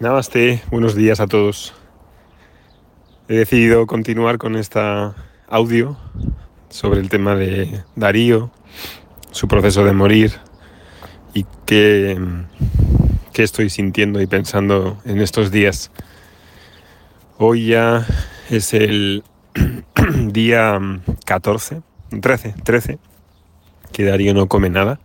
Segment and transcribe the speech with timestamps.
[0.00, 1.74] Namaste, buenos días a todos.
[3.26, 5.16] He decidido continuar con esta
[5.48, 5.96] audio
[6.68, 8.52] sobre el tema de Darío,
[9.32, 10.34] su proceso de morir
[11.34, 12.16] y qué,
[13.32, 15.90] qué estoy sintiendo y pensando en estos días.
[17.36, 18.06] Hoy ya
[18.50, 19.24] es el
[20.26, 20.78] día
[21.26, 21.82] 14,
[22.20, 22.98] 13, 13,
[23.90, 25.00] que Darío no come nada,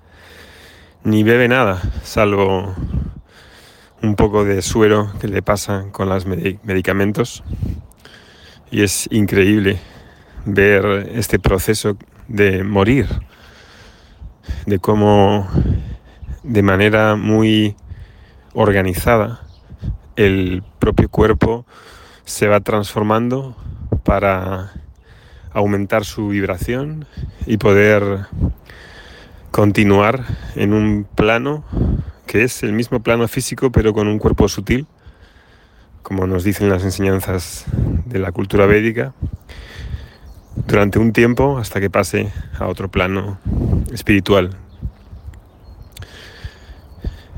[1.03, 2.75] ni bebe nada, salvo
[4.03, 7.41] un poco de suero que le pasa con los medicamentos.
[8.69, 9.79] Y es increíble
[10.45, 13.07] ver este proceso de morir,
[14.65, 15.47] de cómo
[16.43, 17.77] de manera muy
[18.53, 19.39] organizada
[20.17, 21.65] el propio cuerpo
[22.25, 23.55] se va transformando
[24.03, 24.73] para
[25.53, 27.05] aumentar su vibración
[27.45, 28.27] y poder
[29.51, 31.63] continuar en un plano
[32.25, 34.87] que es el mismo plano físico pero con un cuerpo sutil,
[36.01, 37.65] como nos dicen las enseñanzas
[38.05, 39.13] de la cultura védica,
[40.55, 43.39] durante un tiempo hasta que pase a otro plano
[43.91, 44.57] espiritual.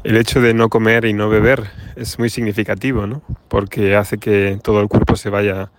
[0.03, 1.63] El hecho de no comer y no beber
[1.95, 3.21] es muy significativo, ¿no?
[3.47, 5.71] Porque hace que todo el cuerpo se vaya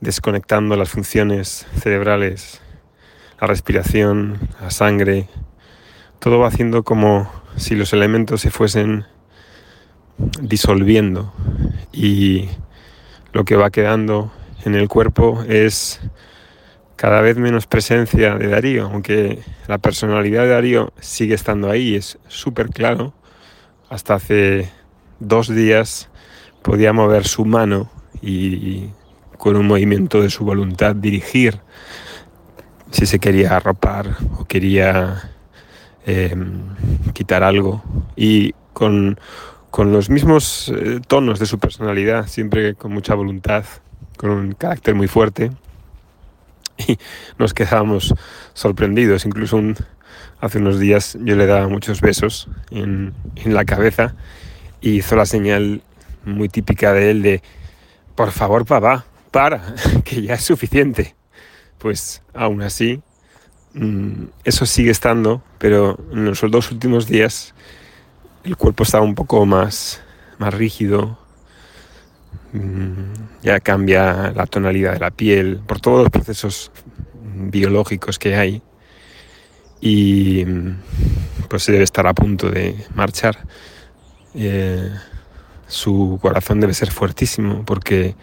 [0.00, 2.60] desconectando las funciones cerebrales,
[3.40, 5.28] la respiración, la sangre,
[6.20, 9.04] todo va haciendo como si los elementos se fuesen
[10.40, 11.32] disolviendo
[11.92, 12.48] y
[13.32, 14.32] lo que va quedando
[14.64, 16.00] en el cuerpo es
[16.96, 22.18] cada vez menos presencia de Darío, aunque la personalidad de Darío sigue estando ahí, es
[22.28, 23.12] súper claro.
[23.90, 24.70] Hasta hace
[25.18, 26.08] dos días
[26.62, 27.90] podía mover su mano
[28.22, 28.88] y
[29.38, 31.60] con un movimiento de su voluntad dirigir
[32.90, 35.33] si se quería arropar o quería
[36.06, 36.60] Em,
[37.14, 37.82] quitar algo
[38.14, 39.18] y con,
[39.78, 43.64] los mismos eh, tonos de su personalidad, siempre con mucha voluntad,
[44.18, 45.50] con un carácter muy fuerte.
[46.86, 46.98] Y
[47.38, 48.14] nos quedábamos
[48.52, 49.58] sorprendidos, incluso
[50.40, 54.14] hace unos días yo le daba muchos besos en, en la cabeza
[54.82, 55.82] y hizo la señal
[56.26, 57.42] muy típica de él de,
[58.14, 61.14] por favor papá, para, que ya es suficiente.
[61.78, 63.02] Pues aún así
[64.44, 67.54] eso sigue estando, pero en los dos últimos días
[68.44, 70.00] el cuerpo estaba un poco más,
[70.38, 71.18] más rígido,
[72.52, 76.70] mm, ya cambia la tonalidad de la piel por todos los procesos
[77.24, 78.62] biológicos que hay
[79.80, 80.76] y mm,
[81.48, 83.38] pues debe estar a punto de marchar.
[84.34, 84.90] Eh,
[85.66, 88.14] su corazón debe ser fuertísimo porque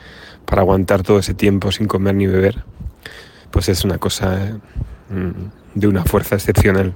[0.45, 2.63] para aguantar todo ese tiempo sin comer ni beber,
[3.51, 4.90] pues es una cosa Mm,
[5.75, 6.93] de una fuerza excepcional.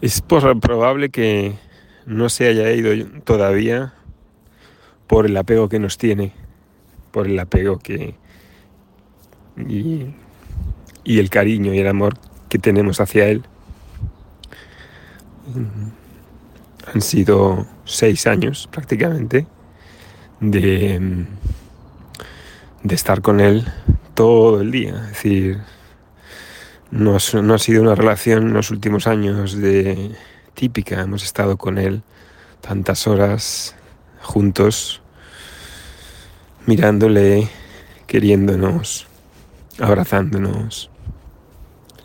[0.00, 1.56] Es probable que
[2.06, 2.90] no se haya ido
[3.24, 3.94] todavía
[5.06, 6.32] por el apego que nos tiene,
[7.10, 8.14] por el apego que
[9.56, 10.06] y,
[11.04, 12.14] y el cariño y el amor
[12.48, 13.44] que tenemos hacia él.
[16.92, 19.46] Han sido seis años prácticamente
[20.40, 21.26] de,
[22.82, 23.66] de estar con él
[24.14, 24.94] todo el día.
[25.02, 25.60] Es decir,
[26.90, 30.12] no, ha sido una relación en los últimos años de
[30.54, 31.00] típica.
[31.00, 32.02] Hemos estado con él
[32.60, 33.74] tantas horas
[34.22, 35.02] juntos,
[36.66, 37.48] mirándole,
[38.06, 39.06] queriéndonos,
[39.78, 40.90] abrazándonos,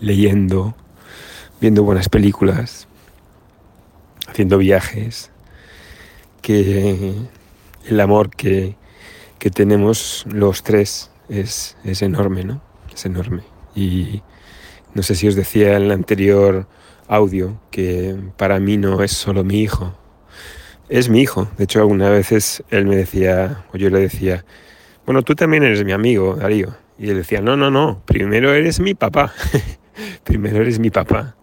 [0.01, 0.75] leyendo,
[1.61, 2.87] viendo buenas películas,
[4.27, 5.31] haciendo viajes,
[6.41, 7.13] que
[7.85, 8.75] el amor que,
[9.37, 12.61] que tenemos los tres es, es enorme, ¿no?
[12.93, 13.43] Es enorme.
[13.75, 14.21] Y
[14.93, 16.67] no sé si os decía en el anterior
[17.07, 19.95] audio que para mí no es solo mi hijo,
[20.89, 21.47] es mi hijo.
[21.57, 24.45] De hecho, algunas veces él me decía, o yo le decía,
[25.05, 26.75] bueno, tú también eres mi amigo, Darío.
[26.97, 29.33] Y él decía, no, no, no, primero eres mi papá,
[30.23, 31.35] primero eres mi papá.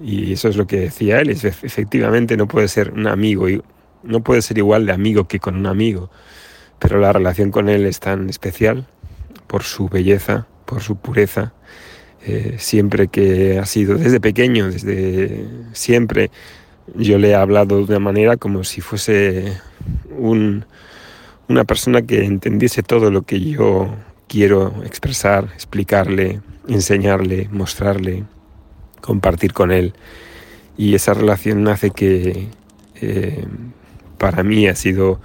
[0.00, 3.46] Y eso es lo que decía él, efectivamente no puede ser un amigo,
[4.02, 6.10] no puede ser igual de amigo que con un amigo,
[6.78, 8.86] pero la relación con él es tan especial
[9.52, 11.52] por su belleza, por su pureza.
[12.24, 16.30] Eh, siempre que ha sido desde pequeño, desde siempre,
[16.94, 19.60] yo le he hablado de una manera como si fuese
[20.18, 23.94] una persona que entendiese todo lo que yo
[24.26, 28.24] quiero expresar, explicarle, enseñarle, mostrarle,
[29.02, 29.92] compartir con él.
[30.78, 32.48] Y esa relación hace que
[33.02, 33.44] eh,
[34.16, 35.20] para mí ha sido,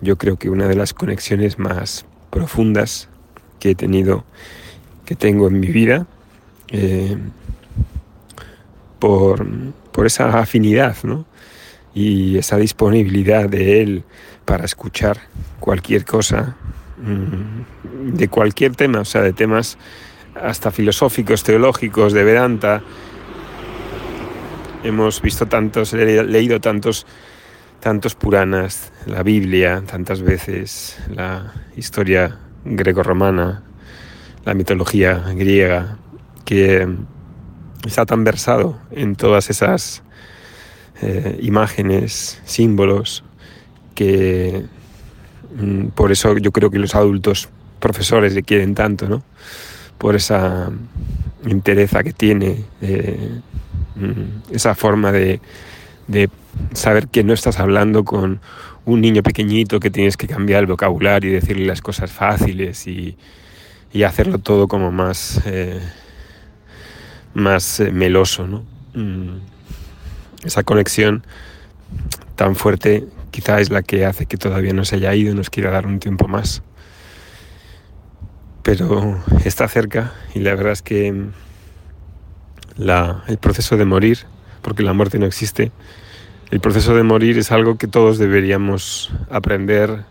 [0.00, 3.08] yo creo que una de las conexiones más profundas
[3.62, 4.24] que he tenido,
[5.06, 6.08] que tengo en mi vida,
[6.66, 7.16] eh,
[8.98, 9.46] por,
[10.04, 11.26] esa afinidad, ¿no?
[11.94, 14.04] y esa disponibilidad de él
[14.44, 15.16] para escuchar
[15.60, 16.56] cualquier cosa,
[16.98, 19.78] mm, de cualquier tema, o sea, de temas
[20.34, 22.82] hasta filosóficos, teológicos, de Vedanta.
[24.82, 27.06] Hemos visto tantos, leído tantos,
[27.78, 33.62] tantos Puranas, la Biblia, tantas veces, la historia greco-romana,
[34.44, 35.98] la mitología griega,
[36.44, 36.88] que
[37.86, 40.02] está tan versado en todas esas
[41.00, 43.24] eh, imágenes, símbolos,
[43.94, 44.64] que
[45.56, 47.48] mm, por eso yo creo que los adultos
[47.80, 49.22] profesores le quieren tanto, ¿no?
[49.98, 50.70] Por esa
[51.44, 53.40] interesa que tiene, eh,
[53.96, 55.40] mm, esa forma de,
[56.06, 56.30] de
[56.72, 58.40] saber que no estás hablando con
[58.84, 63.16] un niño pequeñito que tienes que cambiar el vocabulario y decirle las cosas fáciles y,
[63.92, 65.80] y hacerlo todo como más, eh,
[67.34, 68.64] más meloso, ¿no?
[68.94, 69.52] Mm
[70.44, 71.24] esa conexión
[72.36, 75.50] tan fuerte quizá es la que hace que todavía no se haya ido y nos
[75.50, 76.62] quiera dar un tiempo más.
[78.62, 81.08] Pero está cerca y la verdad es que
[82.78, 84.18] el proceso de morir,
[84.60, 85.72] porque la muerte no existe,
[86.52, 90.04] el proceso de morir es algo que todos deberíamos aprender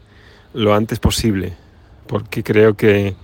[0.53, 1.53] lo antes posible,
[2.07, 3.15] porque creo que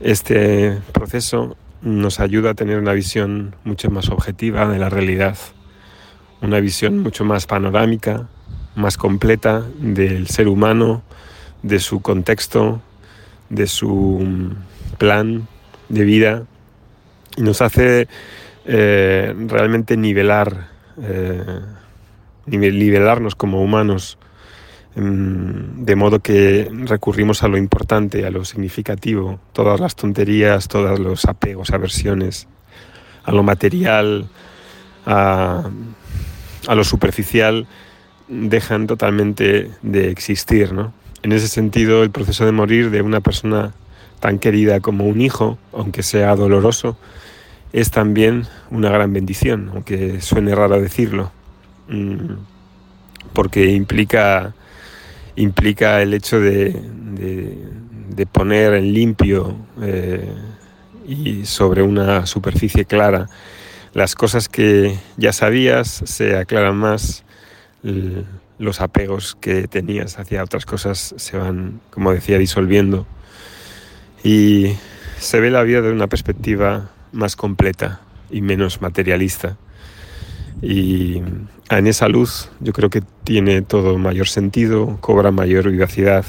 [0.00, 5.36] este proceso nos ayuda a tener una visión mucho más objetiva de la realidad
[6.42, 8.28] una visión mucho más panorámica,
[8.74, 11.02] más completa del ser humano,
[11.62, 12.82] de su contexto,
[13.48, 15.46] de su mm, plan
[15.88, 16.42] de vida
[17.36, 18.08] y nos hace
[18.64, 20.68] eh, realmente nivelar,
[21.00, 21.60] eh,
[22.46, 24.18] nivelarnos como humanos,
[24.94, 30.98] mm, de modo que recurrimos a lo importante, a lo significativo, todas las tonterías, todos
[30.98, 32.48] los apegos, aversiones,
[33.24, 34.28] a lo material,
[35.06, 35.70] a
[36.66, 37.66] a lo superficial
[38.28, 40.72] dejan totalmente de existir.
[40.72, 40.92] ¿no?
[41.22, 43.74] En ese sentido, el proceso de morir de una persona
[44.20, 46.96] tan querida como un hijo, aunque sea doloroso,
[47.72, 51.32] es también una gran bendición, aunque suene raro decirlo,
[53.32, 54.54] porque implica,
[55.36, 56.76] implica el hecho de,
[58.30, 60.32] poner en limpio eh,
[61.06, 63.28] y sobre una superficie clara
[63.94, 67.24] las cosas que ya sabías se aclaran más,
[68.58, 73.06] los apegos que tenías hacia otras cosas se van, como decía, disolviendo
[74.22, 74.76] y
[75.18, 78.00] se ve la vida de una perspectiva más completa
[78.30, 79.56] y menos materialista.
[80.62, 81.20] Y
[81.70, 86.24] en esa luz yo creo que tiene todo mayor sentido, cobra mayor vivacidad.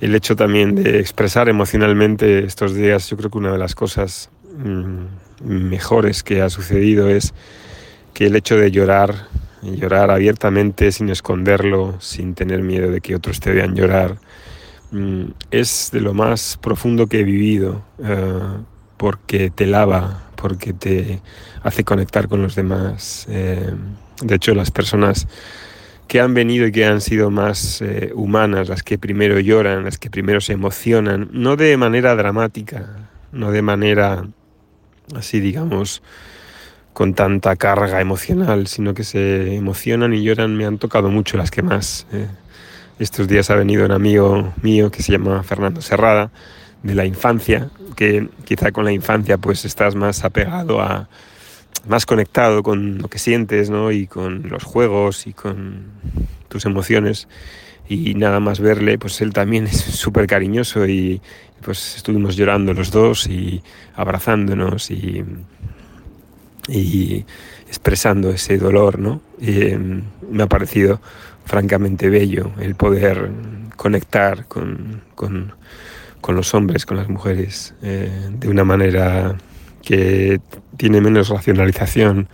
[0.00, 4.30] El hecho también de expresar emocionalmente estos días, yo creo que una de las cosas
[4.56, 7.34] mm, mejores que ha sucedido es
[8.14, 9.28] que el hecho de llorar,
[9.62, 14.16] llorar abiertamente, sin esconderlo, sin tener miedo de que otros te vean llorar,
[14.90, 18.58] mm, es de lo más profundo que he vivido, eh,
[18.96, 21.20] porque te lava, porque te
[21.62, 23.26] hace conectar con los demás.
[23.28, 23.74] Eh,
[24.20, 25.26] de hecho, las personas
[26.08, 29.98] que han venido y que han sido más eh, humanas, las que primero lloran, las
[29.98, 34.24] que primero se emocionan, no de manera dramática, no de manera
[35.14, 36.02] así digamos,
[36.92, 41.50] con tanta carga emocional, sino que se emocionan y lloran, me han tocado mucho las
[41.50, 42.06] que más.
[42.12, 42.26] Eh.
[42.98, 46.30] Estos días ha venido un amigo mío que se llama Fernando Serrada,
[46.82, 51.08] de la infancia, que quizá con la infancia pues estás más apegado a,
[51.86, 53.90] más conectado con lo que sientes, ¿no?
[53.92, 55.84] Y con los juegos y con
[56.48, 57.28] tus emociones.
[57.88, 61.20] Y nada más verle, pues él también es súper cariñoso y,
[61.62, 63.62] pues estuvimos llorando los dos y
[63.94, 65.22] abrazándonos y,
[66.68, 67.24] y
[67.66, 69.20] expresando ese dolor, ¿no?
[69.40, 71.00] Em, me ha parecido
[71.44, 73.30] francamente bello el poder
[73.76, 75.52] conectar con, con,
[76.20, 79.36] con los hombres, con las mujeres, eh, de una manera
[79.82, 80.40] que
[80.76, 82.28] tiene menos racionalización,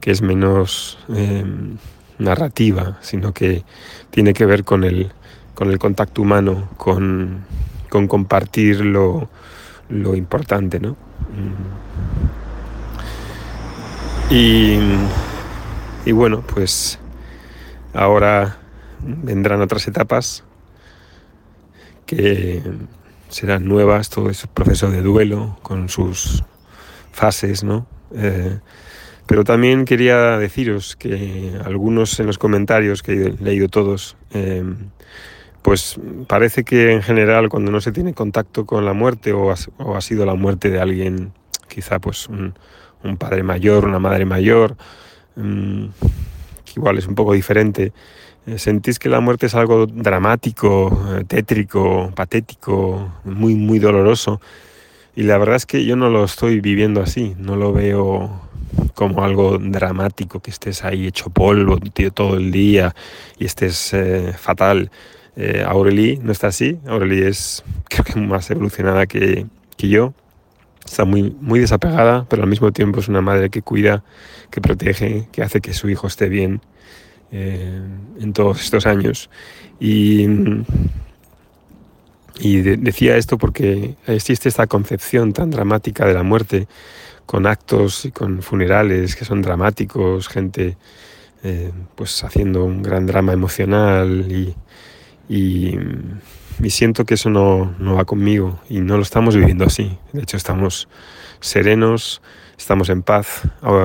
[0.00, 1.76] que es menos em,
[2.18, 3.64] narrativa, sino que
[4.10, 5.12] tiene que ver con el,
[5.54, 7.44] con el contacto humano, con
[7.94, 9.28] con compartir lo,
[9.88, 10.96] importante, ¿no?
[14.28, 14.80] Y,
[16.04, 16.98] y bueno, pues
[17.92, 18.58] ahora
[18.98, 20.42] vendrán otras etapas
[22.04, 22.64] que
[23.28, 26.42] serán nuevas, todo ese proceso de duelo con sus
[27.14, 27.86] fases, ¿no?
[28.14, 28.58] Eh,
[29.26, 34.62] pero también quería deciros que algunos en los comentarios que he leído todos eh,
[35.64, 40.00] pues parece que en general cuando no se tiene contacto con la muerte o ha,
[40.02, 41.32] sido la muerte de alguien,
[41.68, 42.52] quizá pues un,
[43.16, 44.76] padre mayor, una madre mayor,
[45.36, 45.86] mm,
[46.76, 47.94] igual es un poco diferente.
[48.46, 54.42] Eh, ¿Sentís que la muerte es algo dramático, eh, tétrico, patético, muy, muy doloroso?
[55.16, 58.40] Y la verdad es que yo no lo estoy viviendo así, no lo veo
[58.94, 61.78] como algo dramático, que estés ahí hecho polvo
[62.12, 62.94] todo el día
[63.38, 64.90] y estés eh, fatal.
[65.36, 70.14] Eh, Aurelie no está así, Aurelie es creo que más evolucionada que, que yo,
[70.84, 74.04] está muy, muy desapegada, pero al mismo tiempo es una madre que cuida,
[74.50, 76.60] que protege, que hace que su hijo esté bien
[77.32, 77.82] eh,
[78.20, 79.30] en todos estos años.
[79.80, 80.26] Y,
[82.38, 86.66] y decía esto porque existe esta concepción tan dramática de la muerte,
[87.26, 90.76] con actos y con funerales que son dramáticos, gente
[91.42, 94.54] eh, pues haciendo un gran drama emocional y,
[95.28, 95.78] y,
[96.70, 99.98] siento que eso no, no, va conmigo y no lo estamos viviendo así.
[100.12, 100.88] De hecho estamos
[101.40, 102.22] serenos,
[102.56, 103.42] estamos en paz.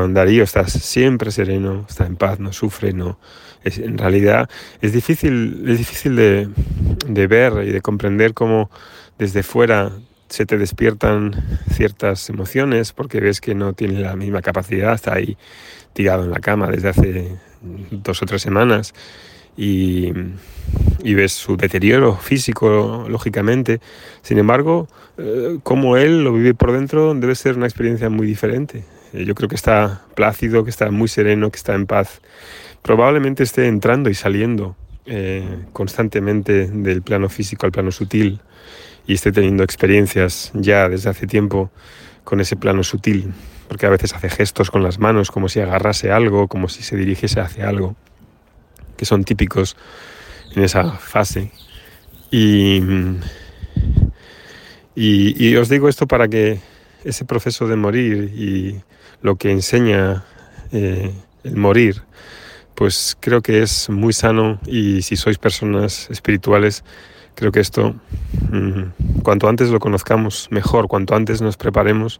[0.09, 3.19] Darío está siempre sereno, está en paz, no sufre, no.
[3.63, 4.49] Es, en realidad
[4.81, 6.49] es difícil, es difícil de,
[7.07, 8.69] de ver y de comprender cómo
[9.17, 9.91] desde fuera
[10.29, 11.33] se te despiertan
[11.71, 15.37] ciertas emociones porque ves que no tiene la misma capacidad, está ahí
[15.93, 17.37] tirado en la cama desde hace
[17.91, 18.93] dos o tres semanas
[19.59, 20.13] y,
[21.13, 23.81] ves su deterioro físico, lógicamente.
[24.21, 24.87] Sin embargo,
[25.17, 28.85] eh, como él lo vive por dentro, debe ser una experiencia muy diferente.
[29.13, 32.21] Eh, yo creo que está plácido, que está muy sereno, que está en paz.
[32.81, 38.39] Probablemente esté entrando y saliendo eh, constantemente del plano físico al plano sutil
[39.07, 41.69] y esté teniendo experiencias ya desde hace tiempo
[42.23, 43.33] con ese plano sutil,
[43.67, 46.95] porque a veces hace gestos con las manos como si agarrase algo, como si se
[46.95, 47.95] dirigiese hacia algo,
[48.99, 49.77] que son típicos
[50.53, 51.51] en esa fase.
[52.31, 52.83] Y,
[54.93, 56.59] y, os digo esto para que
[57.05, 58.81] ese proceso de morir y
[59.21, 60.25] lo que enseña
[60.73, 61.13] eh,
[61.45, 62.03] el morir,
[62.75, 66.83] pues creo que es muy sano y si sois personas espirituales,
[67.39, 67.95] Creo que esto,
[68.51, 72.19] mm, cuanto antes lo conozcamos, mejor, cuanto antes nos preparemos,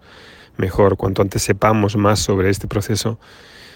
[0.56, 3.20] mejor, cuanto antes sepamos más sobre este proceso,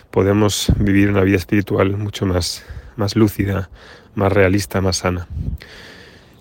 [0.10, 2.64] podemos vivir una vida espiritual mucho más,
[2.96, 3.70] más lúcida,
[4.16, 5.28] más realista, más sana.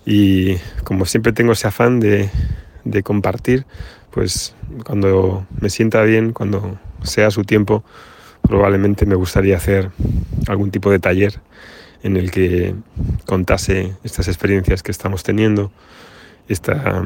[0.05, 2.29] Y como siempre tengo ese afán de,
[3.03, 3.65] compartir,
[4.11, 4.55] pues
[4.85, 7.83] cuando me sienta bien, cuando sea su tiempo,
[8.41, 9.91] probablemente me gustaría hacer
[10.47, 11.39] algún tipo de taller
[12.03, 12.75] en el que
[13.25, 15.71] contase estas experiencias que estamos teniendo,
[16.49, 17.01] esta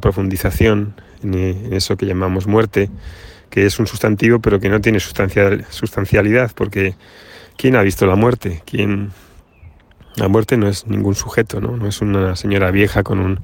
[0.00, 2.90] profundización en, eso que llamamos muerte,
[3.48, 6.94] que es un sustantivo pero que no tiene sustancialidad, porque
[7.56, 8.62] ¿quién ha visto la muerte?
[8.64, 9.12] ¿Quién...
[10.16, 11.76] La muerte no es ningún sujeto, ¿no?
[11.76, 13.40] no es una señora vieja con, un,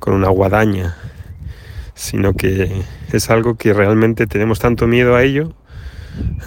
[0.00, 0.96] con una guadaña,
[1.94, 5.54] sino que es algo que realmente tenemos tanto miedo a ello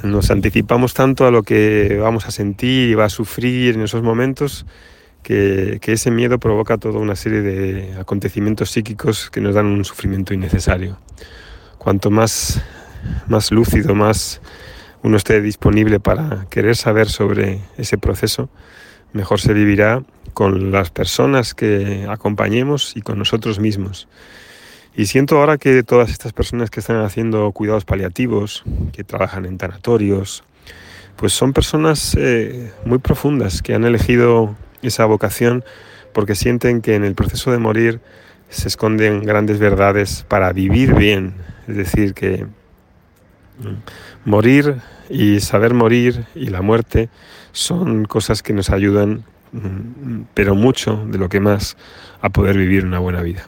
[0.03, 4.03] nos anticipamos tanto a lo que vamos a sentir y va a sufrir en esos
[4.03, 4.65] momentos
[5.21, 10.33] que, ese miedo provoca toda una serie de acontecimientos psíquicos que nos dan un sufrimiento
[10.33, 10.97] innecesario.
[11.77, 12.61] Cuanto más,
[13.27, 14.41] más lúcido, más
[15.03, 18.49] uno esté disponible para querer saber sobre ese proceso,
[19.11, 24.07] mejor se vivirá con las personas que acompañemos y con nosotros mismos.
[24.95, 29.57] Y siento ahora que todas estas personas que están haciendo cuidados paliativos, que trabajan en
[29.57, 30.43] tanatorios,
[31.17, 35.63] pues son personas eh, muy profundas que han elegido esa vocación
[36.13, 38.01] porque sienten que en el proceso de morir
[38.49, 41.33] se esconden grandes verdades para vivir bien.
[41.67, 42.45] Es decir, que
[44.25, 47.09] morir y saber morir y la muerte
[47.51, 51.77] son cosas que nos ayudan, mm, pero mucho de lo que más,
[52.21, 53.47] a poder vivir una buena vida.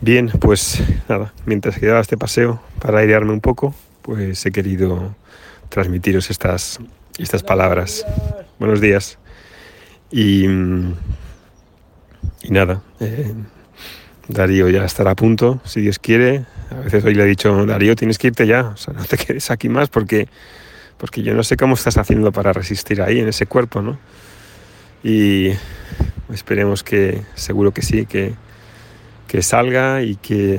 [0.00, 5.14] Bien, pues nada, mientras quedaba este paseo para airearme un poco, pues he querido
[5.68, 6.78] transmitiros estas,
[7.18, 8.06] estas palabras.
[8.58, 9.18] Buenos días.
[10.10, 10.94] Y, y
[12.50, 13.34] nada, eh,
[14.28, 16.44] Darío ya estará a punto, si Dios quiere.
[16.70, 19.16] A veces hoy le he dicho, Darío, tienes que irte ya, o sea, no te
[19.16, 20.28] quedes aquí más porque,
[20.98, 23.98] porque yo no sé cómo estás haciendo para resistir ahí en ese cuerpo, ¿no?
[25.02, 25.50] Y
[26.32, 28.34] esperemos que, seguro que sí, que
[29.30, 30.58] que salga y que,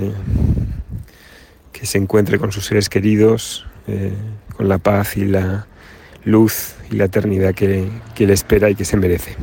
[1.74, 4.14] que se encuentre con sus seres queridos, eh,
[4.56, 5.68] con la paz y la
[6.24, 9.36] luz y la eternidad que, que le espera y que se merece.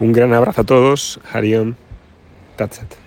[0.00, 1.20] Un gran abrazo a todos.
[1.32, 1.76] Harion.
[2.56, 3.05] That's it.